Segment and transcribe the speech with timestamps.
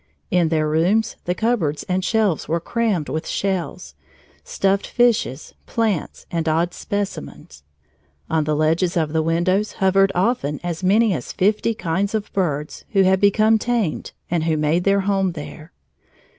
[0.31, 3.93] In their rooms the cupboards and shelves were crammed with shells,
[4.43, 7.61] stuffed fishes, plants, and odd specimens.
[8.27, 12.83] On the ledges of the windows hovered often as many as fifty kinds of birds
[12.93, 15.71] who had become tamed and who made their home there.